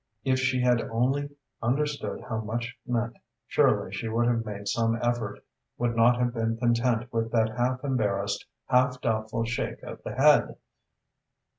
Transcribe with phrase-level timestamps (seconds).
[0.23, 1.29] If she had only
[1.61, 5.43] understood how much it meant, surely she would have made some effort,
[5.77, 10.55] would not have been content with that half embarrassed, half doubtful shake of the head!